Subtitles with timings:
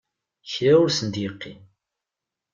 [0.51, 1.59] Kra ur sen-d-yeqqim.